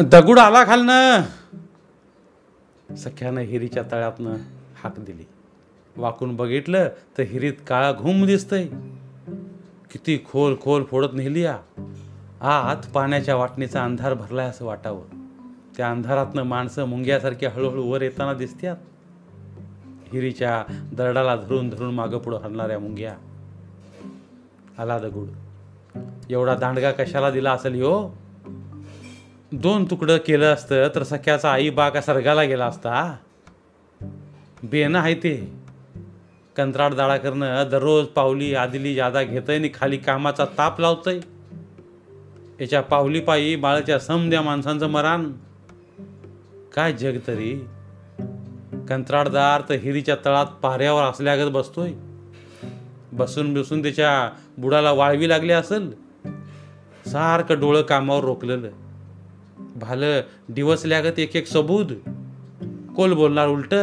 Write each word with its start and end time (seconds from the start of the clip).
दगुड 0.00 0.38
आला 0.38 0.64
खालनं. 0.64 1.20
सख्यानं 2.96 3.40
हिरीच्या 3.40 3.82
तळ्यातनं 3.92 4.34
हाक 4.82 5.00
दिली. 5.00 5.26
वाकून 5.96 6.36
बघितलं 6.36 6.88
तर 7.18 7.22
हिरीत 7.22 7.52
काळा 7.66 7.92
घुम 7.92 8.26
दिसतंय. 8.26 8.66
किती 9.90 10.24
खोल 10.30 10.56
खोल 10.60 10.84
फोडत 10.84 11.08
नेली 11.12 11.44
आत 12.40 12.92
पाण्याच्या 12.94 13.36
वाटणीचा 13.36 13.84
अंधार 13.84 14.14
भरलाय 14.14 14.46
असं 14.46 14.64
वाटावं. 14.64 15.02
त्या 15.76 15.90
अंधारातनं 15.90 16.42
माणसं 16.42 16.84
मुंग्यासारखी 16.84 17.46
हळूहळू 17.46 17.82
वर 17.82 18.02
येताना 18.02 18.34
दिसत्यात. 18.34 18.76
हिरीच्या 20.12 20.64
दरडाला 20.92 21.36
धरून 21.36 21.68
धरून 21.68 21.94
मागं 21.94 22.18
पुढं 22.18 22.38
हलणाऱ्या 22.38 22.78
मुंग्या. 22.78 23.14
आला 24.78 24.98
दगुड. 24.98 25.28
एवढा 26.30 26.54
दांडगा 26.54 26.90
कशाला 26.90 27.30
दिला 27.30 27.52
असेल 27.52 27.82
हो? 27.82 28.21
दोन 29.52 29.84
तुकडं 29.84 30.16
केलं 30.16 30.54
असतं 30.54 30.88
तर 30.94 31.02
सख्याचा 31.02 31.52
आई 31.52 31.70
बा 31.70 31.88
का 31.88 32.00
सर्गाला 32.00 32.42
गेला 32.42 32.66
असता. 32.66 33.16
बेनं 34.62 34.98
आहे 34.98 35.14
ते. 35.14 35.52
कंत्राट 36.56 36.94
दाडा 36.94 37.16
करणं 37.16 37.68
दररोज 37.70 38.06
पावली 38.06 38.54
आदिली 38.54 38.94
जादा 38.94 39.22
घेतय 39.22 39.54
आणि 39.54 39.70
खाली 39.74 39.96
कामाचा 39.96 40.44
ताप 40.44 40.80
लावतय. 40.80 41.20
याच्या 42.60 42.80
पावलीपायी 42.80 43.56
बाळाच्या 43.56 43.98
समद्या 43.98 44.42
माणसांचं 44.42 44.86
मरान. 44.86 45.32
काय 46.74 46.92
जग 46.92 47.18
तरी. 47.26 47.66
कंत्राटदार 48.88 49.62
तर 49.68 49.74
हिरीच्या 49.74 50.16
तळात 50.24 50.46
पाऱ्यावर 50.46 51.02
असल्यागत 51.02 51.50
बसतोय. 51.50 51.92
बसून 53.12 53.54
बसून 53.54 53.82
त्याच्या 53.82 54.36
बुडाला 54.58 54.92
वाळवी 54.92 55.28
लागली 55.28 55.52
असेल. 55.52 55.92
सारखं 57.06 57.60
डोळं 57.60 57.82
कामावर 57.82 58.24
रोखलेलं. 58.24 58.68
भालं 59.76 60.20
दिवसल्यागत 60.48 61.18
एक 61.18 61.36
एक 61.36 61.46
सबूद 61.46 61.92
कोल 62.96 63.12
बोलणार 63.12 63.48
उलट. 63.48 63.74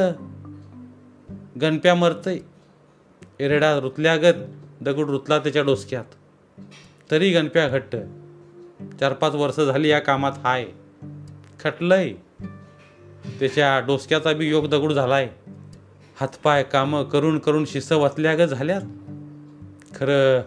गणप्या 1.61 1.95
मरतय. 1.95 2.37
एरडा 3.39 3.79
रुतल्यागत 3.79 4.33
दगड 4.81 5.05
रुतला 5.05 5.39
त्याच्या 5.39 5.63
डोसक्यात. 5.63 6.05
तरी 7.11 7.31
गणप्या 7.31 7.67
घट्ट. 7.67 7.95
चार 8.99 9.13
पाच 9.13 9.35
वर्ष 9.35 9.59
झाली 9.59 9.89
या 9.89 9.99
कामात 9.99 10.31
हाय. 10.31 10.65
खटलंय. 11.63 12.13
त्याच्या 13.39 13.79
डोसक्याचा 13.79 14.33
बी 14.33 14.49
योग 14.49 14.67
दगड 14.67 14.91
झालाय. 14.91 15.29
हातपाय 16.19 16.63
कामं 16.63 17.03
करून 17.03 17.39
करून 17.39 17.65
शिस्त 17.65 17.91
वाचल्यागत 17.91 18.49
झाल्यात. 18.49 18.81
खरं 19.95 20.41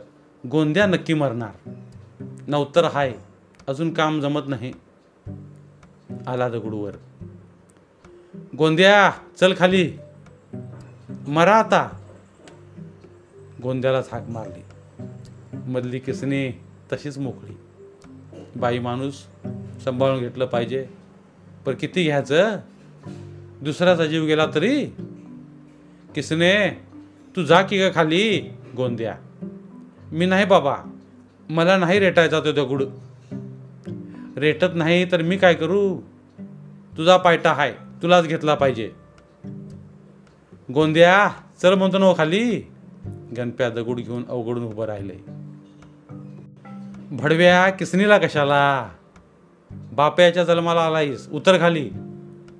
गोंद्या 0.48 0.86
नक्की 0.86 1.14
मरणार. 1.14 1.70
नवतर 2.46 2.84
हाय. 2.84 3.12
अजून 3.68 3.94
काम 3.94 4.20
जमत 4.20 4.40
नाही. 4.46 4.72
आला 6.26 6.48
दगडूवर 6.48 6.92
गोंद्या 8.58 9.12
चल 9.40 9.54
खाली. 9.58 9.92
मरा 11.28 11.56
आता. 11.56 11.98
गोंद्याला 13.62 13.98
हाक 13.98 14.28
मारली. 14.28 14.62
मधली 15.66 15.98
किसणी 15.98 16.50
तशीच 16.92 17.18
मोकळी. 17.18 17.56
बाई 18.56 18.78
माणूस 18.78 19.14
सांभाळून 19.84 20.20
घेतलं 20.20 20.46
पाहिजे. 20.46 20.86
पण 21.66 21.74
किती 21.74 22.04
घ्यायचं? 22.04 22.56
दुसऱ्याचा 23.62 24.06
जीव 24.06 24.24
गेला 24.24 24.46
तरी? 24.54 24.86
किसने 26.14 26.70
तू 27.36 27.44
जा 27.44 27.62
की 27.62 27.88
ग 27.88 27.94
खाली 27.94 28.54
गोंद्या. 28.76 29.16
मी 30.12 30.26
नाही 30.26 30.44
बाबा. 30.44 30.76
मला 31.50 31.78
नाही 31.78 31.98
रेटायचा 31.98 32.40
तो 32.40 32.52
दगड 32.52 32.82
रेटत 34.42 34.74
नाही 34.74 35.12
तर 35.12 35.22
मी 35.22 35.36
काय 35.36 35.54
करू? 35.54 36.00
तुझा 36.96 37.16
पायटा 37.16 37.52
हाय 37.52 37.74
तुलाच 38.02 38.26
घेतला 38.26 38.54
पाहिजे. 38.54 38.92
गोंद्या 40.74 41.28
चल 41.62 41.74
म्हणतो 41.74 41.98
ना 41.98 42.06
हो 42.06 42.14
खाली. 42.16 42.62
गणप्या 43.36 43.70
दगड 43.70 43.96
घेऊन 43.96 44.24
अवघडून 44.28 44.64
उभं 44.64 44.84
राहिले 44.84 45.14
भडव्या 47.10 47.70
किसनीला 47.70 48.18
कशाला? 48.18 48.88
बाप्याच्या 49.70 50.44
जन्माला 50.44 50.80
आलायस 50.80 51.28
उतर 51.28 51.60
खाली. 51.60 51.90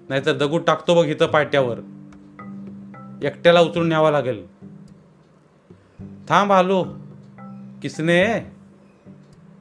नाहीतर 0.08 0.32
दगड 0.32 0.60
टाकतो 0.66 0.94
बघ 0.94 1.06
इथं 1.06 1.26
पायट्यावर. 1.26 1.78
एकट्याला 3.22 3.60
उतरून 3.60 3.88
न्यावा 3.88 4.10
लागेल. 4.10 4.46
थांब 6.28 6.52
आलो. 6.52 6.86
किसने 7.82 8.52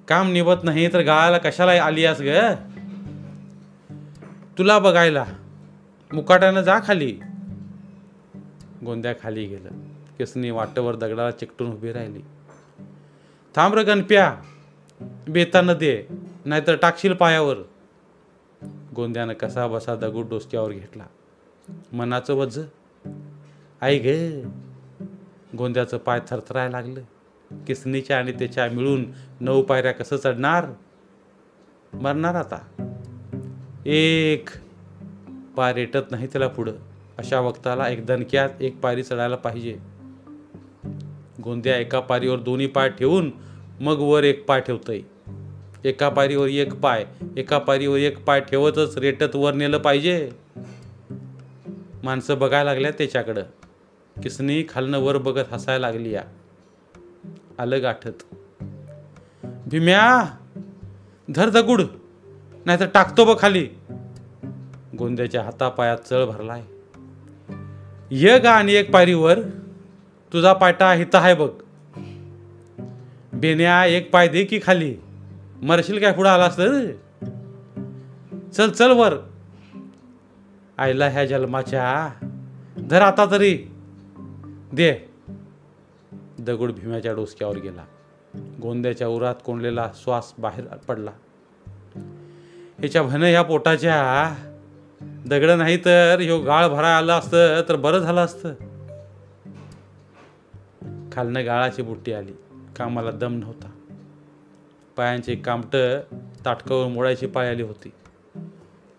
काम 0.07 0.31
निभत 0.31 0.63
नाही 0.63 0.93
तर 0.93 1.01
गाळाला 1.01 1.37
कशाला 1.37 1.83
आली 1.83 2.05
ग? 2.07 2.27
तुला 4.57 4.79
बघायला. 4.79 5.25
मुकाट्यानं 6.13 6.61
जा 6.61 6.79
खाली. 6.83 7.19
गोंद्या 8.85 9.13
खाली 9.13 9.45
गेलं. 9.45 9.69
केसनी 10.17 10.51
वाटेवर 10.51 10.95
दगडाला 10.95 11.31
चिकटून 11.31 11.71
उभी 11.71 11.91
राहिली. 11.91 12.21
थांब 13.55 13.73
र 13.73 13.81
गणप्या. 13.83 14.37
बेतानं 15.29 15.73
दे 15.73 16.03
नाहीतर 16.45 16.75
टाकशील 16.75 17.13
पायावर. 17.13 17.57
गोंद्यानं 18.95 19.33
कसा 19.33 19.67
बसा 19.67 19.95
दगड 19.95 20.29
डोसक्यावर 20.29 20.71
घेतला. 20.71 21.03
मनाचं 21.93 22.33
वज. 22.33 22.59
आई 23.81 23.99
ग 23.99 24.05
गोंद्याचं 25.57 25.97
पाय 25.97 26.19
थरथरायला 26.29 26.81
लागलं. 26.81 27.01
किसनीच्या 27.67 28.17
आणि 28.17 28.31
त्याच्या 28.31 28.69
मिळून 28.69 29.05
नऊ 29.39 29.61
पायऱ्या 29.61 29.91
कसं 29.91 30.17
चढणार? 30.17 30.65
मरणार 31.93 32.35
आता. 32.35 32.57
एक 33.85 34.49
पाय 35.57 35.73
रेटत 35.73 36.11
नाही 36.11 36.27
त्याला 36.27 36.47
पुढं. 36.47 36.73
अशा 37.17 37.39
वक्ताला 37.39 37.89
एक 37.89 38.05
दणक्यात 38.05 38.49
एक 38.61 38.79
पायरी 38.79 39.03
चढायला 39.03 39.35
पाहिजे. 39.35 39.77
गोंद्या 41.43 41.77
एका 41.77 41.99
पायरीवर 41.99 42.39
दोन्ही 42.39 42.67
पाय 42.67 42.89
ठेवून 42.89 43.31
मग 43.79 43.97
वर 43.99 44.23
एक 44.23 44.45
पाय 44.45 44.61
ठेवतय. 44.61 44.99
एका 45.85 46.09
पायरीवर 46.09 46.47
एक 46.47 46.73
पाय 46.73 47.05
एका 47.37 47.57
पायरीवर 47.57 47.97
एक 47.97 48.23
पाय 48.23 48.39
ठेवतच 48.39 48.97
रेटत 48.97 49.35
वर 49.35 49.53
नेलं 49.53 49.77
पाहिजे. 49.77 50.31
माणसं 52.03 52.39
बघायला 52.39 52.71
लागल्या 52.71 52.91
त्याच्याकडं. 52.91 53.43
किसनी 54.23 54.63
खालनं 54.69 54.99
वर 54.99 55.17
बघत 55.17 55.53
हसायला 55.53 55.91
लागली 55.91 56.11
या 56.11 56.23
आलं 57.61 57.81
गाठत 57.81 58.35
भीम्या 59.43 60.25
धर 61.35 61.49
दगुड 61.49 61.81
नाहीतर 62.65 62.85
टाकतो 62.93 63.25
बघ 63.25 63.39
खाली. 63.39 63.67
गोंद्याच्या 64.97 65.43
हातापायात 65.43 65.97
चळ 65.97 66.25
भरलाय. 66.25 66.61
ये 68.11 68.39
गा 68.39 68.51
आणि 68.51 68.73
एक 68.73 68.91
पायरीवर 68.91 69.39
तुझा 70.33 70.53
पायटा 70.53 70.93
हिता 70.93 71.19
आहे 71.19 71.33
बघ. 71.33 71.49
बेन्या 73.33 73.85
एक 73.85 74.11
पाय 74.11 74.27
दे 74.27 74.45
की 74.45 74.59
खाली. 74.63 74.95
मरशील 75.61 75.99
काय 75.99 76.11
पुढं 76.11 76.29
आलास 76.29 76.57
तर? 76.57 76.91
चल 78.53 78.69
चल 78.69 78.91
वर. 78.91 79.13
आईला 80.77 81.09
ह्या 81.09 81.25
जन्माच्या. 81.25 82.09
धर 82.77 83.01
आता 83.01 83.25
तरी. 83.25 83.67
दे. 84.73 85.10
दगड 86.45 86.71
भीम्याच्या 86.71 87.13
डोसक्यावर 87.13 87.57
गेला. 87.57 87.85
गोंद्याच्या 88.61 89.07
उरात 89.07 89.35
कोंडलेला 89.45 89.91
श्वास 89.95 90.33
बाहेर 90.39 90.65
पडला. 90.65 91.11
ह्याच्या 92.79 93.03
भन 93.03 93.23
ह्या 93.23 93.41
पोटाच्या 93.41 94.35
दगड 95.27 95.49
नाही 95.49 95.77
तर 95.77 96.17
ह्यो 96.19 96.39
गाळ 96.39 96.67
भरा 96.67 96.97
आलं 96.97 97.13
असतं 97.13 97.61
तर 97.69 97.75
बरं 97.75 97.97
झालं 97.97 98.25
असतं. 98.25 98.53
खालनं 101.11 101.45
गाळाची 101.45 101.81
बुट्टी 101.81 102.13
आली. 102.13 102.31
कामाला 102.75 103.11
दम 103.11 103.33
नव्हता. 103.33 103.69
पायांचे 104.97 105.35
कामट 105.35 105.75
ताटकावर 106.45 106.87
मोडायची 106.87 107.27
पाय 107.27 107.49
आली 107.49 107.63
होती. 107.63 107.91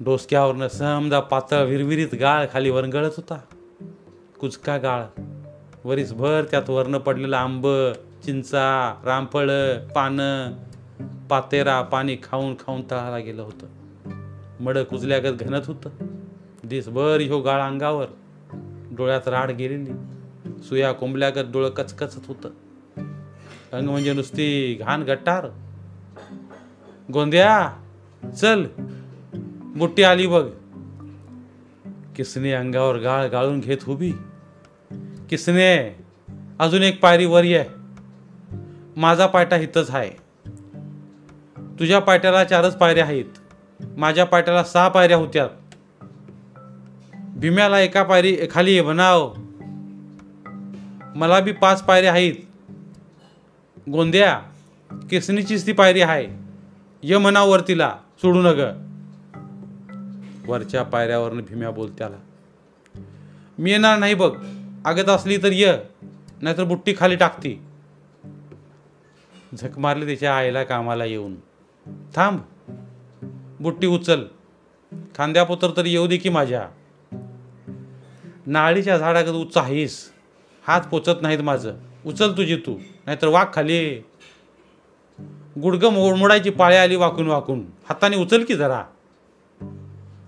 डोसक्यावरनं 0.04 0.68
समजा 0.68 1.20
पातळ 1.20 1.64
विरविरीत 1.64 2.08
गाळ 2.20 2.46
खाली 2.52 2.70
वरंगळत 2.70 3.10
होता. 3.16 3.38
कुचका 4.40 4.76
गाळ. 4.76 5.02
वरीसभर 5.84 6.44
त्यात 6.50 6.70
वर्ण 6.70 6.98
पडलेलं 6.98 7.36
आंब 7.36 7.66
चिंचा 8.24 8.94
रामफळ 9.04 9.50
पानं 9.78 10.52
पातेरा 11.28 11.82
पाणी 11.82 12.16
खाऊन 12.16 12.54
खाऊन 12.54 12.82
तळाला 12.90 13.18
गेलं 13.18 13.42
होतं. 13.42 13.66
मड 14.60 14.78
कुजल्यागत 14.78 15.34
घनत 15.34 15.60
होतं. 15.66 15.90
दिसभर 16.64 17.20
ह्यो 17.20 17.40
गाळ 17.40 17.60
अंगावर 17.60 18.06
डोळ्यात 18.96 19.28
राड 19.28 19.50
गेलेली. 19.50 19.90
सुया 20.62 20.92
कोंबल्यागत 20.92 21.52
डोळं 21.52 21.68
कचकचत 21.68 22.20
होतं. 22.26 22.48
अंग 23.72 23.88
म्हणजे 23.88 24.12
नुसती 24.12 24.74
घाण 24.74 25.02
गट्टार. 25.02 25.46
गोंद्या 27.12 27.72
चल 28.30 28.64
बुट्टी 29.76 30.02
आली 30.02 30.26
बघ. 30.26 30.48
किसने 32.16 32.52
अंगावर 32.52 32.98
गाळ 32.98 33.26
गाळून 33.26 33.60
घेत 33.60 33.88
उभी. 33.88 34.12
किसने? 35.32 35.96
अजून 36.58 36.82
एक 36.82 37.02
पायरी 37.02 37.26
वर 37.26 37.44
ये. 37.44 37.64
माझा 38.96 39.26
पायटा 39.26 39.56
इथंच 39.56 39.90
आहे 39.90 40.10
तुझ्या 41.78 41.98
पायट्याला 41.98 42.44
चारच 42.44 42.76
पायऱ्या 42.76 43.04
आहेत 43.04 43.24
माझ्या 43.96 44.26
पायट्याला 44.26 44.64
सहा 44.64 44.88
पायऱ्या 44.88 45.16
होत्या. 45.16 45.48
भीम्याला 47.14 47.80
एका 47.80 48.02
पायरी 48.02 48.38
खाली 48.50 48.80
म्हणाव. 48.80 49.34
मला 51.16 51.40
बी 51.40 51.52
पाच 51.52 51.82
पायऱ्या 51.82 52.12
आहेत 52.12 52.34
गोंद्या 53.90 54.40
किसनीचीच 55.10 55.66
ती 55.66 55.72
पायरी 55.72 56.00
आहे 56.00 56.28
य 57.02 57.18
म्हणाव 57.18 57.50
वरतीला 57.50 57.96
सोडू 58.22 58.42
नग. 58.42 58.60
वरच्या 60.46 60.82
पायऱ्यावरनं 60.82 61.42
भीम्या 61.42 61.70
बोलत्याला. 61.70 62.16
मी 63.58 63.70
येणार 63.70 63.98
नाही 63.98 64.14
बघ. 64.14 64.38
आगत 64.84 65.08
असली 65.08 65.42
तर 65.42 65.52
ये 65.52 65.72
नाहीतर 66.42 66.64
बुट्टी 66.64 66.94
खाली 66.98 67.16
टाकती. 67.16 67.62
झक 69.60 69.78
मारली 69.78 70.06
त्याच्या 70.06 70.36
आईला 70.36 70.62
कामाला 70.62 71.04
येऊन. 71.04 71.34
थांब 72.16 72.40
बुट्टी 73.60 73.86
उचल. 73.86 74.24
खांद्यापोतर 75.16 75.70
तरी 75.76 75.92
येऊ 75.92 76.06
दे 76.06 76.16
की 76.16 76.28
माझ्या. 76.28 76.68
नाळीच्या 78.46 78.98
झाडाकडे 78.98 79.30
उच्च 79.30 79.56
आहेस. 79.56 80.12
हात 80.66 80.80
पोचत 80.90 81.22
नाहीत 81.22 81.38
माझं. 81.38 81.72
उचल 82.06 82.32
तुझी 82.32 82.56
तू 82.56 82.78
नाहीतर 83.06 83.26
वाघ 83.26 83.46
खाली 83.54 84.02
गुडगं 85.62 85.92
मोडमोडायची 85.92 86.50
पाळे 86.50 86.58
पाळी 86.58 86.76
आली 86.76 86.96
वाकून 86.96 87.26
वाकून. 87.26 87.60
हाताने 87.88 88.16
उचल 88.16 88.44
की 88.44 88.54
जरा. 88.54 88.84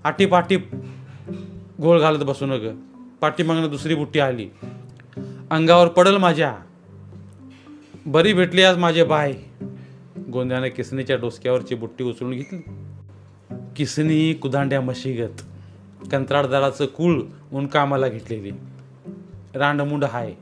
आटीपाटी 0.05 0.57
घोळ 1.81 2.01
घालत 2.01 2.25
बसू 2.25 2.47
नग. 2.47 2.94
पाठीमागनं 3.21 3.71
दुसरी 3.71 3.95
बुट्टी 3.95 4.19
आली. 4.19 4.49
अंगावर 5.51 5.89
पडल 5.89 6.17
माझ्या. 6.17 6.57
बरी 8.07 8.33
भेटली 8.33 8.63
आज 8.63 8.77
माझे 8.77 9.05
बाय. 9.05 9.33
गोंध्याने 10.33 10.69
किसनीच्या 10.69 11.17
डोसक्यावरची 11.17 11.75
बुट्टी 11.75 12.05
उचलून 12.05 12.31
घेतली. 12.31 12.59
किसनी 13.77 14.35
कुदांड्या 14.35 14.81
मशीगत. 14.81 15.43
कंत्राटदाराचं 16.13 16.87
कुळ 16.87 17.13
म्हणून 17.21 17.67
कामाला 17.67 18.09
घेतलेली. 18.09 18.51
रांडमुंड 19.55 20.05
हाय. 20.05 20.35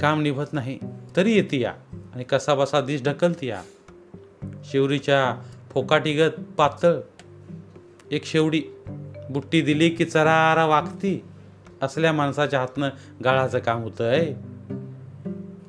काम 0.00 0.20
निभत 0.20 0.52
नाही. 0.52 0.78
तरी 1.16 1.32
येते 1.32 1.60
या. 1.60 1.72
आणि 2.14 2.24
कसाबसा 2.24 2.80
दिस 2.80 3.04
ढकलती 3.04 3.46
या. 3.46 3.62
शेवरीच्या 4.64 5.42
फोकाटीगत 5.70 6.30
पातळ. 6.30 6.94
एक 8.10 8.24
शेवडी. 8.24 8.62
बुट्टी 9.30 9.60
दिली 9.60 9.90
की 9.90 10.04
चरारा 10.04 10.66
वागती. 10.66 11.24
असल्या 11.86 12.12
माणसाच्या 12.12 12.60
हातनं 12.60 12.88
गाळाचं 13.24 13.58
काम 13.58 13.82
होतंय 13.82 14.34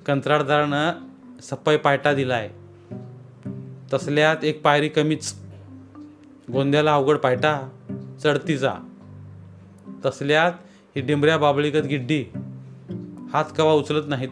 कंत्राटदारानं 0.06 0.92
सप्पाई 1.42 1.78
पायटा 1.78 2.14
दिलाय. 2.14 2.50
तसल्यात 3.94 4.38
एक 4.44 4.62
पायरी 4.64 4.90
कमीच. 4.90 5.36
गोंद्याला 6.52 6.94
अवघड 6.94 7.18
पायटा 7.18 7.70
चढतीचा. 8.24 8.74
तसल्यात 10.06 10.52
ही 10.96 11.02
डिंबऱ्या 11.02 11.38
बाबळीगत 11.38 11.86
गिड्डी 11.86 12.26
हात 13.34 13.46
कवा 13.58 13.74
उचलत 13.74 14.04
नाहीत. 14.08 14.30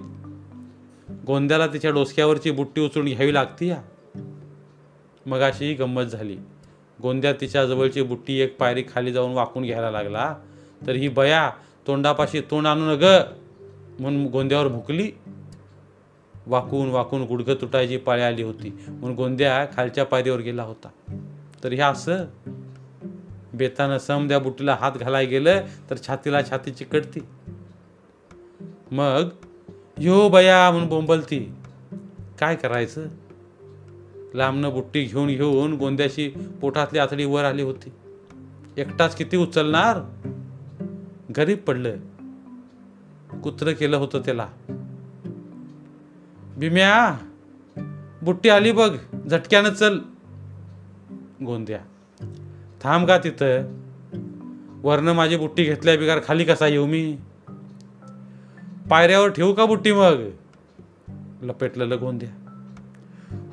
गोंद्याला 1.28 1.68
तिच्या 1.68 1.92
डोसक्यावरची 1.92 2.52
बुट्टी 2.52 2.82
उचलून 2.82 3.06
घ्यावी 3.06 3.34
लागती 3.34 3.68
या. 3.68 3.82
मग 5.26 5.40
अशी 5.40 5.74
गंमत 5.74 6.04
झाली. 6.04 6.38
गोंद्या 7.02 7.34
तिच्या 7.34 7.66
जवळची 7.66 8.02
बुट्टी 8.02 8.40
एक 8.40 8.60
पायरी 8.60 8.84
खाली 8.94 9.14
जाऊन 9.14 9.32
वाकून 9.32 9.64
घ्यायला 9.64 9.92
लागला 9.92 10.36
तर 10.88 10.92
ही 10.92 11.08
बया 11.08 11.52
तोंडापाशी 11.88 12.42
तोंड 12.42 12.68
आणू 12.68 12.82
न 12.82 12.98
ग 13.02 13.04
म्हणून 14.00 14.26
गोंद्यावर 14.26 14.68
भुकली. 14.68 15.12
वाकून 16.48 16.90
वाकून 16.90 17.24
गुडघं 17.24 17.54
तुटायची 17.54 17.98
पाळी 17.98 18.22
आली 18.22 18.44
होती. 18.44 18.70
म्हणून 18.88 19.16
गोंद्या 19.16 19.66
खालच्या 19.78 20.06
पायरीवर 20.06 20.40
गेला 20.40 20.64
होता. 20.64 21.18
तर 21.64 21.72
हे 21.72 21.82
असं 21.82 22.26
बेतानं 23.54 23.98
सम 23.98 24.28
द्या 24.28 24.40
बुट्टीला 24.40 24.78
हात 24.80 24.92
घालाय 24.92 25.26
गेलं 25.26 25.62
तर 25.90 25.96
छातीला 26.08 26.42
छाती 26.42 26.72
चिकटती. 26.72 27.20
मग 28.92 29.30
यो 29.98 30.30
बया 30.30 30.72
म्हणून 30.72 30.90
बोंबलती. 30.90 31.52
काय 32.40 32.56
करायचं? 32.56 33.06
लांबनं 34.34 34.70
बुट्टी 34.70 35.04
घेऊन 35.04 35.28
घेऊन 35.28 35.74
गोंद्याची 35.74 36.30
पोटातली 36.62 37.00
आतडी 37.00 37.26
वर 37.26 37.44
आली 37.44 37.62
होती. 37.62 37.90
एकटाच 38.78 39.16
किती 39.16 39.38
उचलणार? 39.38 39.98
गरीब 41.38 41.58
पडलं. 41.58 41.96
कुत्र 43.44 43.72
केलं 43.72 43.98
होतं 43.98 44.20
त्याला. 44.20 44.48
भीम्या 46.58 47.18
बुट्टी 48.22 48.50
आली 48.50 48.72
बघ 48.72 48.98
झटक्यानं 49.32 49.70
चल. 49.70 50.00
गोंद्या. 51.46 51.80
थांब 52.82 53.08
का 53.08 53.18
तिथं. 53.18 53.80
वरनं 54.82 55.14
माझी 55.14 55.36
बुट्टी 55.36 55.64
घेतल्या 55.64 55.98
बिगार 55.98 56.20
खाली 56.28 56.44
कसा 56.44 56.68
येऊ 56.68 56.86
मी? 56.86 57.18
पायऱ्यावर 58.90 59.30
ठेवू 59.30 59.54
का 59.54 59.66
बुट्टी 59.66 59.92
मग? 59.92 60.30
लपेटलेलं 61.42 61.98
गोंद्या. 62.00 62.30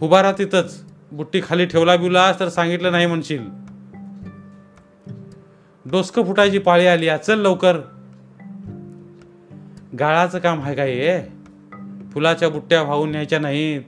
उभा 0.03 0.23
राहा 0.23 0.33
तिथंच. 0.33 0.85
बुट्टी 1.13 1.41
खाली 1.45 1.67
ठेवला 1.67 1.97
बिवलास 1.97 2.41
तर 2.41 2.49
सांगितलं 2.49 2.93
नाही 2.93 3.07
म्हणशील. 3.07 3.62
डोसकं 5.93 6.25
फुटायची 6.25 6.59
पाळी 6.59 6.87
आली 6.87 7.06
या 7.06 7.17
चल 7.17 7.39
लवकर. 7.39 7.81
गाळाचं 9.99 10.39
काम 10.39 10.62
आहे 10.62 10.75
काय 10.75 10.93
हे? 10.93 11.23
फुलाच्या 12.12 12.49
बुट्ट्या 12.49 12.83
वाहून 12.83 13.11
न्यायच्या 13.11 13.39
नाहीत. 13.39 13.83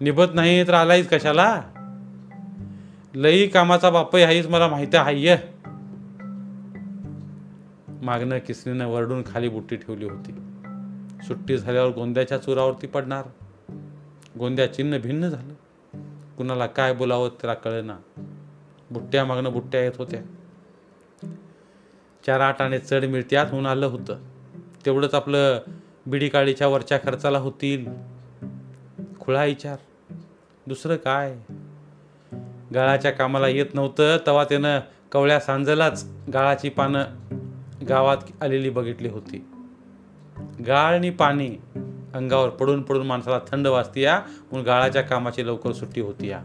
निभत 0.00 0.24
नाही 0.34 0.66
तर 0.66 0.74
आलायच 0.74 1.08
कशाला? 1.08 1.62
लई 3.14 3.46
कामाचा 3.46 3.90
बापही 3.90 4.22
आहेच 4.22 4.46
मला 4.46 4.68
माहिती 4.68 4.96
आहे 4.96 5.22
ये. 5.22 5.36
मागणं 8.02 8.38
किसनीनं 8.38 8.86
वरडून 8.86 9.22
खाली 9.26 9.48
बुट्टी 9.48 9.76
ठेवली 9.76 10.04
होती. 10.04 10.32
सुट्टी 11.26 11.58
झाल्यावर 11.58 11.90
गोंद्याच्या 11.90 12.38
चुरावरती 12.38 12.86
पडणार. 12.86 13.24
गोंद्या 14.38 14.74
चिन्ह 14.74 14.98
भिन्न 14.98 15.28
झालं. 15.28 15.52
कुणाला 16.36 16.66
काय 16.66 16.94
बोलावं 16.94 17.28
त्याला 17.28 17.54
कळेना. 17.54 17.96
बुट्ट्या 18.90 19.24
मागणं 19.24 19.52
बुट्ट्या 19.52 19.84
येत 19.84 19.92
होत्या. 19.98 20.20
चार 22.26 22.40
आठ 22.40 22.62
आणे 22.62 22.78
चढ 22.78 23.04
मिळत्यात 23.04 23.46
होऊन 23.50 23.66
आलं 23.66 23.86
होतं. 23.86 24.18
तेवढंच 24.86 25.14
आपलं 25.14 25.60
बिडी 26.06 26.28
काळीच्या 26.28 26.68
वरच्या 26.68 26.98
खर्चाला 26.98 27.38
होतील. 27.38 27.86
खुळा 29.20 29.44
विचार. 29.44 29.76
दुसरं 30.66 30.96
काय? 30.96 31.36
गाळाच्या 32.74 33.10
कामाला 33.10 33.48
येत 33.48 33.66
नव्हतं 33.74 34.16
तेव्हा 34.16 34.44
त्यानं 34.44 34.80
कवळ्या 35.12 35.40
सांजलाच 35.40 36.04
गाळाची 36.32 36.68
पानं 36.68 37.04
गावात 37.88 38.16
आलेली 38.40 38.70
बघितली 38.70 39.08
होती. 39.08 39.44
गाळ 40.66 40.94
आणि 40.94 41.10
पाणी 41.10 41.56
अंगावर 42.14 42.48
पडून 42.48 42.82
पडून 42.82 43.06
माणसाला 43.06 43.38
थंड 43.38 43.66
वाजते 43.66 44.00
या 44.00 44.18
म्हणून 44.18 44.64
गाळाच्या 44.66 45.02
कामाची 45.02 45.46
लवकर 45.46 45.72
सुट्टी 45.72 46.00
होती 46.00 46.28
या 46.28 46.42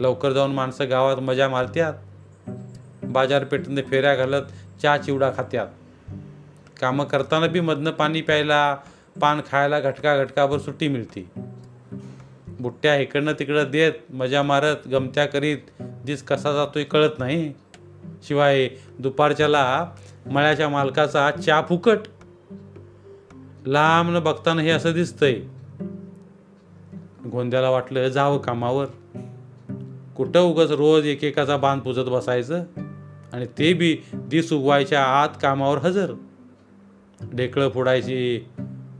लवकर 0.00 0.32
जाऊन 0.32 0.52
माणसं 0.52 0.90
गावात 0.90 1.16
मजा 1.16 1.48
मारत्यात. 1.48 1.94
बाजारपेठेमध्ये 3.14 3.84
फेऱ्या 3.90 4.14
घालत 4.14 4.42
चहा 4.82 4.98
चिवडा 4.98 5.30
खात्यात. 5.36 5.66
कामं 6.80 7.04
करताना 7.04 7.46
बी 7.46 7.60
मधनं 7.60 7.90
पाणी 7.90 8.20
प्यायला 8.20 8.74
पान 9.20 9.40
खायला 9.50 9.80
घटका 9.80 10.16
घटकाभर 10.16 10.58
सुट्टी 10.58 10.88
मिळते. 10.88 11.30
बुट्ट्या 12.60 12.96
इकडनं 12.96 13.32
तिकडं 13.38 13.70
देत 13.70 13.92
मजा 14.10 14.42
मारत 14.42 14.88
गमत्या 14.92 15.26
करीत 15.26 15.58
दिस 15.80 16.22
कसा 16.22 16.52
जातोय 16.52 16.84
कळत 16.84 17.18
नाही. 17.18 17.52
शिवाय 18.22 18.68
दुपारच्याला 18.98 19.90
मळ्याच्या 20.26 20.68
मालकाचा 20.68 21.30
चहा 21.30 21.62
फुकट. 21.62 21.98
लांबनं 23.66 24.22
बघताना 24.22 24.62
हे 24.62 24.70
असं 24.70 24.92
दिसतंय. 24.92 25.40
गोंद्याला 27.30 27.70
वाटलं 27.70 28.08
जावं 28.08 28.38
कामावर. 28.38 28.86
कुठं 30.16 30.40
उगच 30.40 30.70
रोज 30.70 31.06
एकेकाचा 31.06 31.56
बांध 31.56 31.82
पुजत 31.82 32.10
बसायचं? 32.10 32.64
आणि 33.34 33.46
ते 33.58 33.72
बी 33.72 33.98
दिस 34.12 34.52
उगवायच्या 34.52 35.04
आत 35.04 35.28
कामावर 35.42 35.78
हजर. 35.78 36.14
ढेकळं 37.34 37.68
फोडायची 37.68 38.46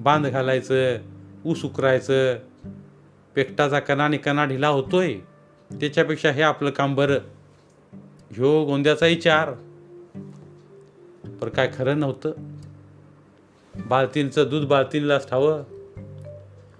बांध 0.00 0.26
घालायचं 0.26 0.96
ऊस 1.46 1.64
उकरायचं. 1.64 2.36
पेकटाचा 3.34 3.78
कणा 3.78 4.04
आणि 4.04 4.16
कणा 4.16 4.44
ढिला 4.44 4.68
होतोय. 4.68 5.14
त्याच्यापेक्षा 5.70 6.30
हे 6.30 6.42
आपलं 6.42 6.70
काम 6.70 6.94
बरं. 6.94 7.18
ह्यो 8.30 8.64
गोंद्याचाही 8.64 9.16
चार 9.16 9.50
पर 11.40 11.48
काय 11.48 11.70
खरं 11.78 12.00
नव्हतं. 12.00 12.32
बालतीनचं 13.86 14.46
दूध 14.50 14.68
बालतीनलाच 14.68 15.30
ठावं. 15.30 15.62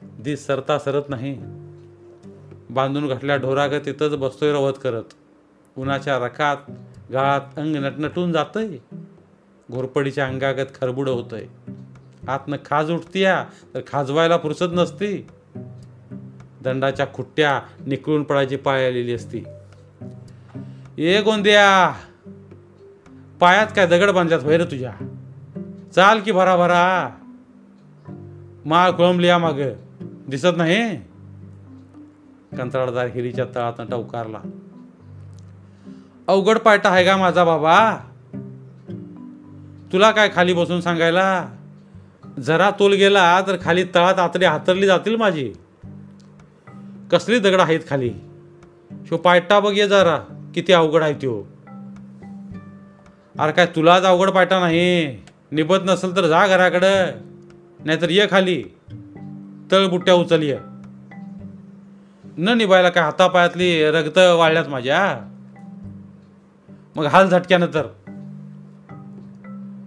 दिस 0.03 0.47
सरता 0.47 0.79
सरत 0.79 1.03
नाही. 1.09 1.39
बांधून 2.71 3.09
घातल्या 3.09 3.37
ढोरागत 3.37 3.81
तिथंच 3.87 4.17
बसतोय 4.17 4.53
रवत 4.53 4.73
करत. 4.83 5.05
उन्हाच्या 5.79 6.19
रकात 6.19 6.57
गाळात 7.15 7.41
अंग 7.57 7.77
नटनटून 7.77 8.33
जातंय. 8.33 8.79
घोरपडीच्या 9.71 10.27
अंगागत 10.27 10.67
खरबुडं 10.81 11.13
होतंय. 11.13 11.47
आतनं 12.29 12.57
खाज 12.65 12.91
उठतीया 12.91 13.45
तर 13.75 13.81
खाजवायला 13.87 14.37
फुरसत 14.37 14.73
नसती. 14.73 15.27
दंडाच्या 16.63 17.07
खुट्ट्या 17.15 17.61
निकळून 17.87 18.23
पडायची 18.23 18.57
पाय 18.57 18.87
आलेली 18.87 19.15
असती. 19.15 19.45
ये 20.99 21.23
गोंदिया 21.23 21.95
पायात 23.41 23.67
काय 23.77 23.87
दगड 23.87 24.11
बांधल्यात 24.11 24.41
होय 24.41 24.59
रे 24.59 24.65
तुझ्या? 24.65 24.93
चाल 25.95 26.21
की 26.21 26.33
भरा 26.33 26.57
भरा. 26.57 27.11
माळ 28.65 28.91
खोळंबली 28.91 29.27
या 29.27 29.39
माग. 29.39 29.61
दिसत 30.01 30.57
नाही? 30.57 30.97
कंत्राटदार 32.57 33.07
हिरीच्या 33.07 33.45
तळात 33.45 33.91
टवकारला. 33.91 34.39
अवघड 36.29 36.59
पायटा 36.59 36.91
आहे 36.91 37.05
का 37.05 37.17
माझा 37.17 37.45
बाबा? 37.45 37.97
तुला 39.93 40.11
काय 40.11 40.29
खाली 40.35 40.53
बसून 40.53 40.81
सांगायला? 40.81 41.49
जरा 42.39 42.71
तोल 42.71 42.93
गेला 42.93 43.41
तर 43.41 43.57
खाली 43.63 43.85
तळात 43.85 44.19
आतडी 44.19 44.45
हातरली 44.45 44.87
जातील 44.87 45.17
माझी. 45.17 45.53
कसली 47.11 47.39
दगड 47.39 47.61
आहेत 47.61 47.81
खाली? 47.91 48.11
शो 49.09 49.17
पायटा 49.17 49.61
बघ 49.61 49.73
ये 49.73 49.89
जरा 49.89 50.19
किती 50.55 50.73
अवघड 50.73 51.03
आहे 51.03 51.15
त्यो. 51.15 51.45
अरे 53.39 53.53
काय 53.53 53.67
तुलाच 53.67 54.03
अवघड 54.03 54.31
पायटा 54.31 54.61
नाही? 54.61 55.23
निबत 55.53 55.79
नसेल 55.85 56.17
तर 56.17 56.27
जा 56.27 56.47
घराकडं 56.47 57.07
नाहीतर 57.85 58.11
ये 58.11 58.27
खाली. 58.31 58.65
तळबुट्ट्या 59.73 60.15
उचल 60.15 60.43
ये. 60.43 60.59
न 62.39 62.49
निभायला 62.49 62.89
काय 62.89 63.05
हातापायातली 63.05 63.91
रगत 63.91 64.19
वाळल्यात 64.19 64.69
माझ्या? 64.69 65.31
मग 66.97 67.05
हाल 67.05 67.29
झटक्यानं 67.29 67.67
तर. 67.67 67.87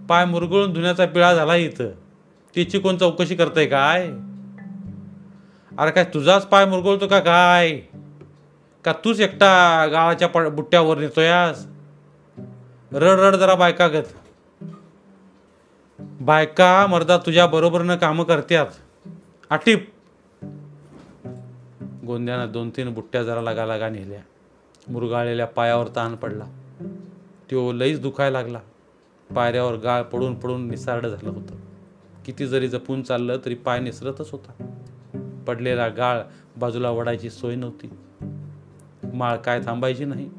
पाय 0.08 0.24
मुरगळून 0.24 0.72
धुण्याचा 0.72 1.06
पिळा 1.06 1.34
झाला 1.34 1.56
इथं. 1.56 1.88
तिची 2.56 2.78
कोण 2.78 2.96
चौकशी 2.96 3.34
करतय 3.34 3.66
काय? 3.66 4.08
अरे 5.78 5.90
काय 5.90 6.04
तुझाच 6.04 6.46
पाय 6.46 6.64
मुरगळतो 6.64 7.06
का 7.06 7.18
काय? 7.18 7.76
का 8.84 8.92
तूच 8.92 9.20
एकटा 9.20 9.86
गावाच्या 9.86 10.28
प 10.28 10.38
बुट्ट्यावर 10.38 10.98
नेतोयास? 10.98 11.66
रड 12.92 13.18
रड 13.18 13.36
जरा 13.36 13.54
बायका 13.54 13.88
गत. 13.88 14.08
बायका 16.00 16.86
मर्दा 16.86 17.18
तुझ्या 17.18 17.46
बरोबरनं 17.46 17.96
कामं 17.96 18.24
करत्यात. 18.24 18.66
आटीप. 19.50 19.92
गोंद्यानं 22.06 22.52
दोन 22.52 22.70
तीन 22.70 22.94
बुट्ट्या 22.94 23.22
जरा 23.22 23.42
लागा 23.42 23.66
लागा 23.66 23.88
नेल्या. 23.88 24.20
मुरगाळलेल्या 24.88 25.46
पायावर 25.46 25.86
ताण 25.86 26.14
पडला. 26.14 26.44
तो 27.50 27.72
लईच 27.72 28.00
दुखायला 28.00 28.42
लागला. 28.42 28.60
पायऱ्यावर 29.36 29.76
गाळ 29.76 30.02
पडून 30.02 30.34
पडून 30.34 30.68
निसारडं 30.68 31.08
झालं 31.08 31.30
होतं. 31.30 31.54
किती 32.24 32.46
जरी 32.46 32.68
जपून 32.68 33.02
चाललं 33.02 33.36
तरी 33.44 33.54
पाय 33.54 33.80
निसरतच 33.80 34.30
होता. 34.32 34.72
पडलेला 35.46 35.88
गाळ 35.88 36.20
बाजूला 36.56 36.90
वडायची 36.90 37.30
सोय 37.30 37.54
नव्हती. 37.54 37.90
माळ 39.14 39.36
काय 39.36 39.60
थांबायची 39.60 40.04
नाही. 40.04 40.30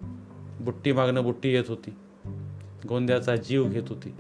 बुट्टी 0.60 0.92
मागणं 0.92 1.24
बुट्टी 1.24 1.50
येत 1.50 1.64
होती. 1.68 1.96
गोंद्याचा 2.88 3.36
जीव 3.36 3.70
घेत 3.70 3.84
होती. 3.90 4.14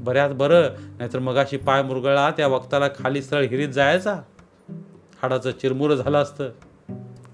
बऱ्याच 0.00 0.34
बरं 0.34 0.62
नाहीतर 0.98 1.18
मगाशी 1.18 1.56
पाय 1.56 1.82
मुरगळा 1.82 2.30
त्या 2.30 2.46
वक्ताला 2.46 2.88
खाली 2.88 3.22
स्थळ 3.22 3.42
हिरीत 3.42 3.68
जायचा. 3.68 4.20
हाडाचं 5.22 5.50
चिरमुरं 5.50 5.94
झालं 5.94 6.18
असतं. 6.18 6.50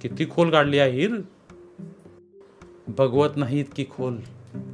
किती 0.01 0.31
खोल 0.31 0.51
काढली 0.51 0.79
आहे 0.79 0.91
हिर. 0.91 1.11
बघवत 2.89 3.37
नाही 3.37 3.61
इतकी 3.61 3.85
खोल 3.91 4.17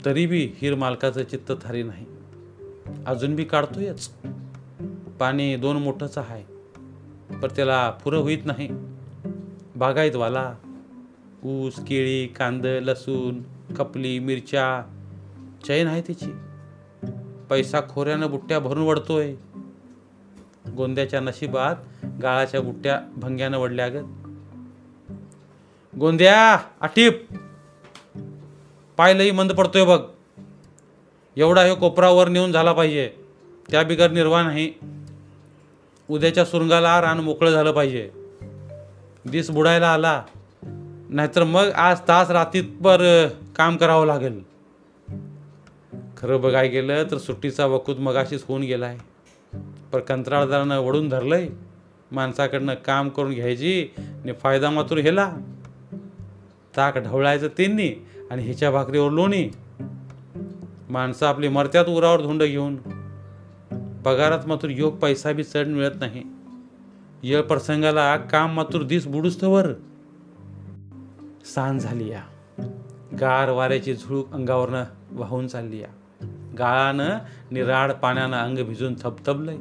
तरी 0.04 0.26
बी 0.26 0.52
हिर 0.57 0.75
मालकाचं 0.75 1.25
चित्त 1.25 1.52
थारी 1.62 1.83
नाही. 1.83 2.07
अजून 3.07 3.35
बी 3.35 3.45
काढतोयच. 3.45 4.11
पाणी 5.21 5.57
दोन 5.57 5.76
मोठंच 5.76 6.19
आहे 6.19 6.42
पण 7.37 7.49
त्याला 7.57 7.90
पुरं 7.90 8.19
होईत 8.19 8.38
नाही. 8.45 8.69
बागायतवाला 9.76 10.54
ऊस 11.45 11.75
केळी 11.85 12.26
कांद 12.26 12.66
लसूण 12.66 13.42
कपली 13.75 14.19
मिरच्या 14.19 14.83
चैन 15.66 15.87
आहे 15.87 16.02
त्याची 16.02 16.33
पैसा 17.50 17.81
खोऱ्यानं 17.88 18.31
बुट्ट्या 18.31 18.59
भरून 18.59 18.83
वडतोय. 18.83 19.35
गोंद्याच्या 20.76 21.21
नशिबात 21.21 22.04
गाळाच्या 22.23 22.61
बुट्ट्या 22.61 23.00
भंग्यानं 23.16 23.59
वडल्या 23.59 23.88
गोंद्या 25.99 26.59
आटीप! 26.81 27.26
पाय 28.97 29.31
मंद 29.31 29.53
पडतोय 29.53 29.85
बघ. 29.85 30.01
एवढा 31.37 31.63
हे 31.63 31.75
कोपरावर 31.75 32.29
नेऊन 32.29 32.53
झाला 32.53 32.73
पाहिजे. 32.73 33.11
त्या 33.71 33.83
बिगर 33.83 34.11
निर्वाह 34.11 34.47
नाही 34.47 34.73
उद्याच्या 36.11 36.45
सुरुंगाला 36.45 37.01
रान 37.01 37.21
मोकळं 37.21 37.51
झालं 37.51 37.73
पाहिजे. 37.73 38.11
दिस 39.25 39.51
बुडायला 39.51 39.93
आला. 39.93 40.23
नाहीतर 41.09 41.45
मग 41.45 41.71
आज 41.75 42.01
तास 42.09 42.31
रात्रीपर 42.31 43.29
काम 43.57 43.77
करावं 43.77 44.07
लागेल. 44.07 44.43
खरं 46.17 46.41
बघाय 46.41 46.69
गेलं 46.69 47.05
तर 47.11 47.19
सुट्टीचा 47.19 47.67
वकूत 47.67 47.97
मगाशीच 47.97 48.45
होऊन 48.49 48.63
गेलाय. 48.63 48.99
पण 49.93 50.01
कंत्राटदारानं 50.01 50.79
वडून 50.79 51.09
धरलंय. 51.09 51.49
माणसाकडनं 52.13 52.75
काम 52.75 53.09
करून 53.09 53.35
घ्यायची 53.35 53.89
आणि 53.99 54.33
फायदा 54.33 54.71
मात्र 54.71 54.99
हेला. 54.99 55.33
ताक 56.77 56.99
ढवळायचं 56.99 57.49
त्यांनी. 57.49 58.07
आणि 58.33 58.43
हिच्या 58.43 58.71
भाकरीवर 58.71 59.11
लोणी. 59.11 59.49
माणसं 60.91 61.27
आपली 61.27 61.49
मरत्यात 61.49 61.85
उरावर 61.87 62.21
धुंड 62.21 62.43
घेऊन 62.43 62.77
पगारात 64.03 64.47
मात्र 64.47 64.69
योग 64.69 64.97
पैसा 64.97 65.33
बी 65.33 65.45
चढ 65.45 65.67
मिळत 65.67 65.91
नाही. 66.01 66.23
येळ 67.23 67.43
प्रसंगाला 67.43 68.17
काम 68.17 68.55
मात्र 68.55 68.83
दिस 68.83 69.07
बुडुस्तवर 69.07 69.67
सांज 71.55 71.83
झाली 71.83 72.11
या. 72.11 72.23
गार 73.21 73.51
वाऱ्याची 73.51 73.95
झुळूक 73.95 74.33
अंगावरनं 74.33 74.85
वाहून 75.11 75.47
चालली 75.47 75.81
या. 75.81 76.27
गाळानं 76.59 77.19
निराड 77.51 77.93
पाण्यानं 77.93 78.37
अंग 78.37 78.59
भिजून 78.59 78.95
थपथपलंय 78.95 79.57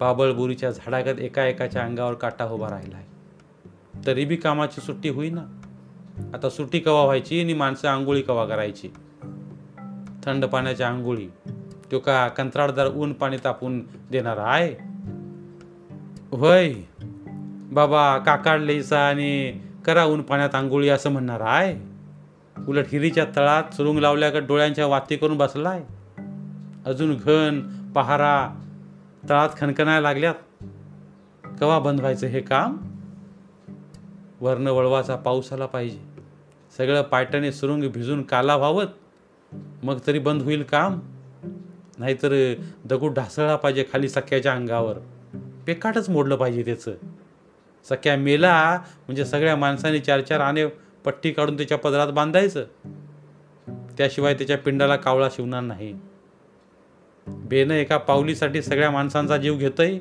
बाबळबुरीच्या 0.00 0.70
झाडागत 0.70 1.18
एका 1.18 1.44
एकाच्या 1.44 1.82
अंगावर 1.82 2.14
काटा 2.14 2.44
उभा 2.44 2.70
राहिलाय. 2.70 3.04
तरी 4.06 4.24
बी 4.24 4.36
कामाची 4.36 4.80
सुट्टी 4.80 5.08
होईना. 5.08 5.57
आता 6.34 6.50
सुट्टी 6.50 6.78
कवा 6.78 7.04
व्हायची 7.04 7.40
आणि 7.40 7.54
माणसं 7.54 7.88
आंघोळी 7.88 8.22
कवा 8.22 8.46
करायची? 8.46 8.88
थंड 10.24 10.44
पाण्याच्या 10.44 10.88
आंघोळी. 10.88 11.28
तो 11.92 11.98
का 11.98 12.28
कंत्राटदार 12.28 12.86
ऊन 12.86 13.12
पाणी 13.12 13.36
तापून 13.44 13.80
देणार 14.10 14.36
आहे? 14.36 14.74
होय. 16.36 16.74
बाबा 17.72 18.18
काकाडलेसा 18.18 19.08
आणि 19.08 19.60
करा 19.84 20.04
ऊन 20.04 20.22
पाण्यात 20.22 20.54
आंघोळी 20.54 20.88
असं 20.88 21.10
म्हणणार 21.10 21.40
आहे. 21.40 21.98
उलट 22.68 22.84
हिरीच्या 22.92 23.26
तळात 23.36 23.74
सुरुंग 23.74 23.98
लावल्याकडे 23.98 24.46
डोळ्यांच्या 24.46 24.86
वाती 24.86 25.16
करून 25.16 25.36
बसलाय? 25.36 25.82
अजून 26.86 27.14
घन 27.14 27.60
पहारा 27.94 28.50
तळात 29.28 29.48
खणखणायला 29.60 30.00
लागल्यात. 30.00 30.34
कवा 31.60 31.78
बंद 31.78 32.00
व्हायचं 32.00 32.26
हे 32.26 32.40
काम? 32.40 32.76
वर्ण 34.40 34.66
वळवाचा 34.66 35.16
पाऊस 35.16 35.52
आला 35.52 35.66
पाहिजे. 35.66 36.00
सगळं 36.76 37.02
पायटाने 37.02 37.52
सुरुंग 37.52 37.84
भिजून 37.84 38.22
काला 38.22 38.56
व्हावत 38.56 38.86
मग 39.54 39.98
तरी 40.06 40.18
बंद 40.18 40.42
होईल 40.42 40.62
काम. 40.62 41.00
नाहीतर 41.98 42.54
दगड 42.84 43.10
ढासळला 43.10 43.56
पाहिजे 43.56 43.84
खाली 43.92 44.08
सख्याच्या 44.08 44.52
अंगावर. 44.52 44.98
पेकाटच 45.66 46.08
मोडलं 46.08 46.36
पाहिजे 46.36 46.62
त्याचं. 46.62 46.94
सख्या 47.88 48.16
मेला 48.16 48.78
म्हणजे 49.06 49.24
सगळ्या 49.24 49.56
माणसाने 49.56 49.98
चार 49.98 50.20
चार 50.20 50.40
आणे 50.40 50.66
पट्टी 51.04 51.30
काढून 51.30 51.56
त्याच्या 51.56 51.78
पदरात 51.78 52.08
बांधायचं. 52.08 52.64
त्याशिवाय 53.68 54.34
त्याच्या 54.34 54.58
पिंडाला 54.58 54.96
कावळा 54.96 55.28
शिवणार 55.28 55.62
नाही. 55.62 55.94
बेनं 57.26 57.74
एका 57.74 57.96
पावलीसाठी 57.96 58.62
सगळ्या 58.62 58.90
माणसांचा 58.90 59.36
जीव 59.36 59.56
घेतोय. 59.56 59.98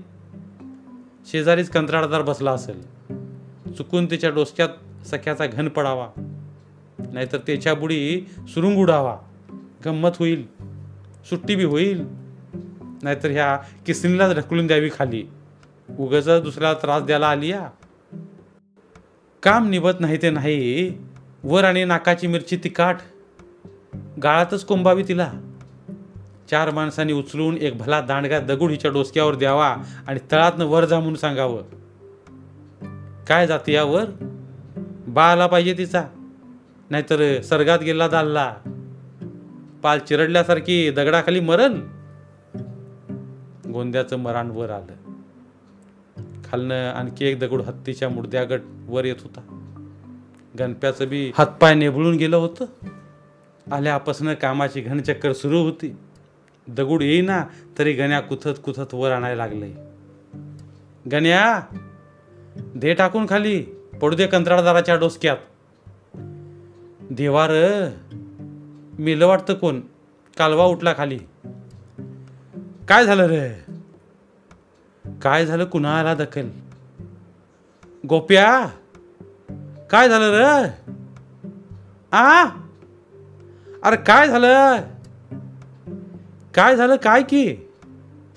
शेजारीच 1.25 1.69
कंत्राटदार 1.69 2.21
बसला 2.21 2.51
असेल. 2.51 2.96
चुकून 3.77 4.05
त्याच्या 4.05 4.29
डोसक्यात 4.29 4.69
सख्याचा 5.07 5.45
घन 5.45 5.67
पडावा. 5.67 6.07
नाहीतर 7.13 7.37
त्याच्या 7.37 7.73
बुडी 7.73 8.21
सुरुंग 8.47 8.77
उडावा. 8.77 9.17
गंमत 9.85 10.09
होईल. 10.19 10.47
सुट्टी 11.29 11.55
बी 11.55 11.63
होईल. 11.63 12.05
नाहीतर 13.03 13.31
ह्या 13.31 13.57
किसनीलाच 13.85 14.35
ढकलून 14.35 14.67
द्यावी 14.67 14.89
खाली. 14.89 15.23
उगच 15.99 16.29
दुसऱ्याला 16.29 16.73
त्रास 16.73 17.03
द्यायला 17.03 17.27
आली 17.27 17.49
या 17.49 17.69
काम 19.43 19.69
निभत 19.69 19.91
नाही 19.99 20.17
ते 20.21 20.29
नाही. 20.29 20.93
वर 21.43 21.63
आणि 21.63 21.85
नाकाची 21.85 22.27
मिरची 22.27 22.57
तिकाट 22.57 22.97
गाळातच 24.23 24.65
कोंबावी 24.65 25.03
तिला. 25.07 25.31
चार 26.51 26.71
माणसांनी 26.71 27.13
उचलून 27.13 27.57
एक 27.57 27.77
भला 27.77 28.01
दांडगा 28.01 28.39
दगड 28.39 28.71
हिच्या 28.71 28.91
डोसक्यावर 28.91 29.35
द्यावा 29.35 29.75
आणि 30.07 30.19
तळातनं 30.31 30.65
वर 30.65 30.85
जा 30.85 30.95
म्हणून 30.95 31.15
सांगावं. 31.15 31.63
काय 33.27 33.47
जाते 33.47 33.73
यावर? 33.73 34.05
बा 35.07 35.31
आला 35.31 35.47
पाहिजे 35.47 35.75
तिचा. 35.77 36.03
नाहीतर 36.89 37.41
सर्गात 37.41 37.79
गेला 37.79 38.07
दालला. 38.07 38.55
पाल 39.83 39.99
चिरडल्यासारखी 39.99 40.91
दगडाखाली 40.91 41.39
मरण. 41.39 41.73
गोंद्याचं 43.71 44.17
मरण 44.17 44.51
वर 44.51 44.69
आलं. 44.69 45.13
खालनं 46.45 46.89
आणखी 46.89 47.25
एक 47.25 47.39
दगड 47.39 47.61
हत्तीच्या 47.61 48.09
मुडद्यागट 48.09 48.59
वर 48.87 49.05
येत 49.05 49.15
होता. 49.21 49.69
गणप्याचं 50.59 51.09
बी 51.09 51.31
हातपाय 51.35 51.75
नेबळून 51.75 52.15
गेलं 52.15 52.37
होतं. 52.37 52.65
आल्यापासनं 53.71 54.33
कामाची 54.33 54.81
घनचक्कर 54.81 55.33
सुरू 55.33 55.63
होती. 55.63 55.95
दगड 56.67 57.01
येईना 57.01 57.43
तरी 57.77 57.93
गण्या 57.93 58.19
कुथत 58.19 58.59
कुथत 58.65 58.93
वर 58.93 59.11
आणायला 59.11 59.47
लागलंय. 59.47 59.73
गण्या! 61.11 61.61
दे 62.57 62.93
टाकून 62.93 63.25
खाली. 63.29 63.63
पडू 64.01 64.15
दे 64.15 64.27
कंत्राटदाराच्या 64.27 64.95
डोसक्यात. 64.95 65.37
देवार 67.11 67.51
मेलं 68.99 69.27
वाटतं 69.27 69.53
कोण? 69.53 69.81
कालवा 70.37 70.65
उठला 70.65 70.93
खाली. 70.97 71.19
काय 72.87 73.05
झालं 73.05 73.25
रे? 73.25 73.49
काय 75.21 75.45
झालं 75.45 75.65
कुणाला 75.65 76.15
दखल? 76.15 76.47
गोप्या 78.09 78.67
काय 79.91 80.09
झालं 80.09 80.31
रे? 80.31 80.67
आ? 82.11 82.45
अरे 83.83 83.95
काय 83.95 84.27
झालं? 84.27 84.77
काय 86.53 86.75
झालं? 86.75 86.95
काय 86.95 87.23
की? 87.23 87.69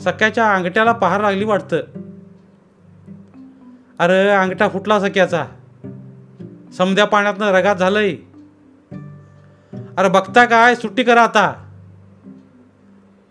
सकाळच्या 0.00 0.54
अंगठ्याला 0.54 0.92
पहार 0.92 1.20
लागली 1.20 1.44
वाटतं. 1.44 1.76
अरे 4.00 4.28
अंगठा 4.28 4.69
फुटला 4.69 5.00
सख्याचा 5.00 5.47
समद्या 6.73 7.04
पाण्यातनं 7.04 7.47
रगात 7.47 7.76
झालंय. 7.76 8.16
अरे 9.99 10.09
बघता 10.09 10.45
काय? 10.45 10.75
सुट्टी 10.75 11.02
करा 11.02 11.23
आता. 11.23 11.75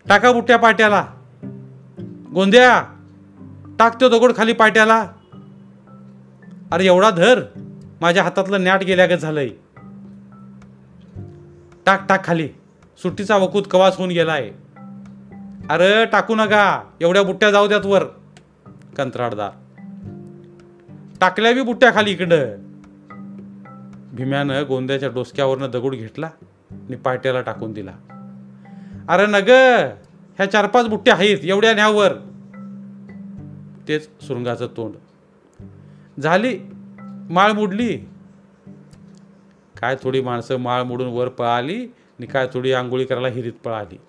टाका 0.08 0.32
बुट्ट्या 0.32 0.56
पाट्याला. 0.56 1.06
गोंद्या 2.34 2.82
टाकतो 3.78 4.08
दगड 4.08 4.36
खाली 4.36 4.52
पाट्याला. 4.52 5.06
अरे 6.72 6.86
एवढा 6.86 7.10
धर. 7.10 7.42
माझ्या 8.00 8.22
हातातलं 8.22 8.64
नॅट 8.64 8.82
गेल्यागत 8.82 9.18
झालंय. 9.18 9.48
टाक 11.86 12.06
टाक 12.08 12.24
खाली. 12.24 12.48
सुट्टीचा 13.02 13.36
वकूत 13.36 13.62
कवास 13.70 13.96
होऊन 13.96 14.10
गेलाय. 14.10 14.50
अरे 15.70 16.04
टाकू 16.06 16.34
नका. 16.34 16.82
एवढ्या 17.00 17.22
बुट्ट्या 17.22 17.50
जाऊ 17.50 17.68
द्यात 17.68 17.86
वर. 17.86 18.04
कंत्राटदार. 18.96 19.50
टाकल्या 21.20 21.52
बी 21.52 21.62
बुट्ट्या 21.62 21.94
खाली 21.94 22.10
इकडं. 22.10 22.56
भीम्यानं 24.12 24.64
गोंद्याच्या 24.68 25.08
डोसक्यावरनं 25.08 25.70
दगड 25.70 25.94
घेतला 25.94 26.26
आणि 26.70 26.96
पाट्याला 26.96 27.40
टाकून 27.40 27.72
दिला. 27.72 27.92
अरे 29.08 29.26
नग 29.26 29.48
ह्या 30.36 30.50
चार 30.50 30.66
पाच 30.66 30.88
बुट्ट्या 30.88 31.14
आहेत 31.14 31.38
एवढ्या 31.42 31.74
न्यावर. 31.74 32.12
तेच 33.88 34.08
सुरुंगाचं 34.20 34.66
तोंड. 34.76 34.94
झाली 36.20 36.58
माळ 37.30 37.52
मुडली. 37.52 37.96
काय 39.80 39.96
थोडी 40.02 40.20
माणसं 40.20 40.56
माळ 40.56 40.82
मोडून 40.82 41.08
वर 41.08 41.28
पळाली 41.28 41.84
आणि 41.84 42.26
काय 42.26 42.48
थोडी 42.54 42.72
आंघोळी 42.72 43.04
करायला 43.04 43.28
हिरीत 43.28 43.52
पळाली. 43.64 44.00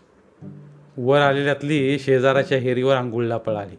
वर 0.98 1.20
आलेल्यातली 1.20 2.00
शेजाराच्या 2.00 2.58
हेरीवर 2.58 2.96
आंघोळीला 2.96 3.38
पळाली. 3.38 3.76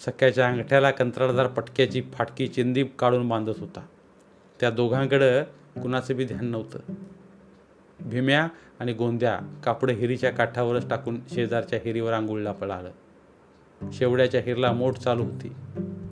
सख्याच्या 0.00 0.48
अंगठ्याला 0.48 0.90
कंत्राटदार 0.90 1.46
पटक्याची 1.46 2.02
फाटकी 2.12 2.46
चिंदी 2.46 2.84
काढून 2.84 3.28
बांधत 3.28 3.60
होता. 3.60 3.80
त्या 4.60 4.70
दोघांकडं 4.70 5.42
कुणाचं 5.82 6.16
बी 6.16 6.24
ध्यान 6.24 6.44
नव्हतं. 6.44 6.78
भीम्या 8.00 8.48
आणि 8.80 8.92
गोंद्या 8.92 9.38
कापडं 9.64 9.92
हिरीच्या 9.92 10.30
काठावरच 10.30 10.90
टाकून 10.90 11.20
शेजारच्या 11.34 11.78
हिरीवर 11.84 12.12
आंघोळीला 12.12 12.52
पळालं 12.52 12.90
शेवड्याच्या 13.92 14.40
हिरला 14.40 14.72
मोठ 14.72 14.98
चालू 14.98 15.24
होती. 15.24 15.52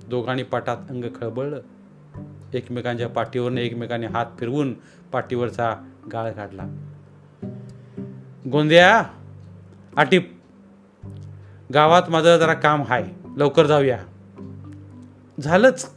दोघांनी 0.08 0.42
पाटात 0.42 0.76
अंग 0.90 1.04
खळबळलं. 1.20 1.60
एकमेकांच्या 2.54 3.08
पाठीवरनं 3.08 3.60
एकमेकांनी 3.60 4.06
हात 4.06 4.26
फिरवून 4.38 4.74
पाठीवरचा 5.12 5.76
गाळ 6.12 6.32
काढला. 6.32 6.62
गोंद्या 8.52 9.02
आटीप. 9.96 10.40
गावात 11.74 12.02
माझं 12.09 12.38
जरा 12.38 12.54
काम 12.54 12.82
आहे 12.88 13.23
लवकर 13.37 13.66
जाऊया. 13.66 13.99
झालंच. 15.40 15.90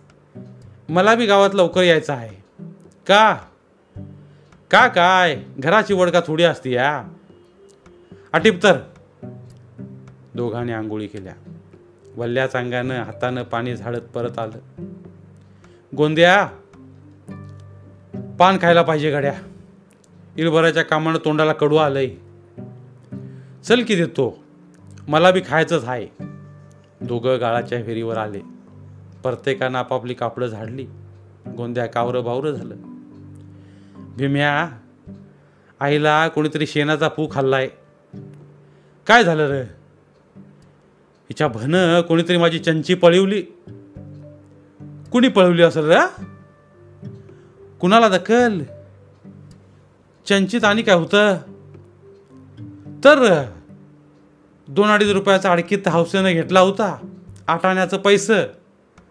मला 0.89 1.15
बी 1.15 1.25
गावात 1.25 1.49
लवकर 1.53 1.83
यायचं 1.83 2.13
आहे. 2.13 2.63
का? 3.07 3.37
का 4.71 4.87
काय? 4.87 5.43
घराची 5.57 5.93
वडका 5.93 6.21
थोडी 6.27 6.43
असती 6.43 6.73
या. 6.73 7.03
अटीप 8.33 8.63
तर. 8.63 8.79
दोघांनी 10.35 10.71
आंघोळी 10.71 11.07
केल्या. 11.07 11.33
वल्ल्या 12.15 12.47
चांगानं 12.47 13.03
हातानं 13.03 13.43
पाणी 13.43 13.75
झाडत 13.75 14.01
परत 14.01 14.39
आलं. 14.39 14.83
गोंद्या 15.95 16.45
पान 18.39 18.57
खायला 18.61 18.81
पाहिजे 18.81 19.11
घड्या 19.11 19.33
इलभराच्या 20.37 20.83
कामानं 20.83 21.19
तोंडाला 21.25 21.53
कडू 21.53 21.75
आलंय. 21.75 22.09
चल 23.63 23.83
की 23.83 23.95
देतो. 23.95 24.37
मला 25.07 25.31
बी 25.31 25.41
खायचंच 25.47 25.83
आहे. 25.83 26.36
दोघं 27.01 27.39
गाळाच्या 27.39 27.83
फेरीवर 27.83 28.17
आले. 28.17 28.39
प्रत्येकानं 29.23 29.77
आपापली 29.77 30.13
कापडं 30.13 30.47
झाडली. 30.47 30.87
गोंद्या 31.57 31.85
कावरं 31.85 32.23
बावरं 32.23 32.51
झालं. 32.51 32.75
भीम्या 34.17 34.69
आईला 35.79 36.27
कोणीतरी 36.27 36.67
शेणाचा 36.67 37.07
पू 37.07 37.27
खाल्लाय. 37.31 37.69
काय 39.07 39.23
झालं 39.23 39.49
रे? 39.49 39.61
हिच्या 41.29 41.47
भनं 41.47 42.01
कोणीतरी 42.01 42.37
माझी 42.37 42.59
चंची 42.59 42.93
पळवली. 42.93 43.41
कुणी 45.11 45.27
पळवली 45.27 45.61
असेल 45.61 45.85
रे 45.85 46.23
कुणाला 47.79 48.09
दखल? 48.09 48.61
चंचीत 50.27 50.63
आणि 50.63 50.81
काय 50.81 50.95
होतं? 50.95 51.37
तर 53.03 53.43
दोन 54.67 54.89
अडीच 54.89 55.09
रुपयाचा 55.09 55.51
अडकीत 55.51 55.87
हौसेनं 55.87 56.33
घेतला 56.33 56.59
होता. 56.59 57.07
आटाण्याचं 57.47 57.97
पैसं 57.97 58.43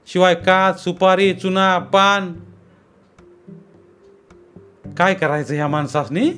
शिवाय 0.07 0.35
काच 0.35 0.85
सुपारी 0.85 1.35
चुना 1.35 1.79
पान. 1.79 2.33
काय 4.99 5.15
करायचं 5.15 5.55
ह्या 5.55 5.69
माणसासनी? 5.69 6.31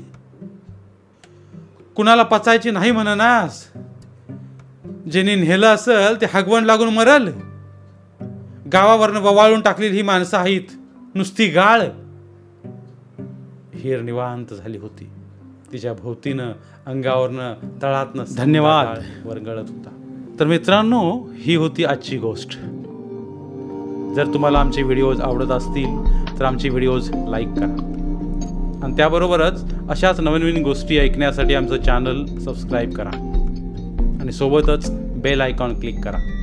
कुणाला 1.97 2.23
पचायची 2.23 2.71
नाही 2.71 2.91
म्हणनास. 2.91 3.69
ज्यांनी 5.11 5.35
नेलं 5.35 5.67
असेल 5.67 6.21
ते 6.21 6.27
हगवण 6.31 6.65
लागून 6.65 6.89
मरल. 6.89 7.29
गावावरनं 8.73 9.21
ववाळून 9.21 9.61
टाकलेली 9.61 9.97
ही 9.97 10.03
माणसं 10.03 10.39
आहेत 10.39 10.63
नुसती 11.15 11.47
गाळ. 11.47 11.81
हिर 13.75 14.01
निवांत 14.01 14.47
झाली 14.47 14.79
होती. 14.79 15.11
तिच्या 15.73 15.93
भोवतीनं 15.93 16.53
अंगावरनं 16.87 17.55
तळातनं 17.83 18.25
धन्यवाद. 18.37 18.87
वरगळत 19.29 19.69
होता. 19.69 19.91
तर 20.41 20.47
मित्रांनो 20.47 21.29
ही 21.39 21.57
होती 21.57 21.85
आजची 21.85 22.19
गोष्ट. 22.19 22.49
जर 24.17 24.25
तुम्हाला 24.35 24.59
आमचे 24.59 24.83
व्हिडिओज 24.83 25.21
आवडत 25.21 25.51
असतील 25.51 25.99
तर 26.39 26.45
आमचे 26.45 26.69
व्हिडिओज 26.69 27.11
लाईक 27.29 27.49
करा. 27.49 27.95
आणि 28.83 28.97
त्याबरोबरच 28.97 29.75
अशाच 29.91 30.21
नवीन 30.21 30.43
नवीन 30.43 30.63
गोष्टी 30.63 30.99
ऐकण्यासाठी 30.99 31.55
आमचं 31.55 31.83
चॅनल 31.83 32.27
सबस्क्राईब 32.27 32.93
करा. 32.93 33.11
आणि 34.21 34.33
सोबतच 34.33 34.91
बेल 35.01 35.41
आयकॉन 35.41 35.81
क्लिक 35.81 36.05
करा. 36.05 36.38